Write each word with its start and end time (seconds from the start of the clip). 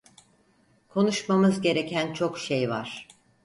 Konuşmamız 0.87 1.61
gereken 1.61 2.13
çok 2.13 2.37
şey 2.39 2.69
var. 2.69 3.07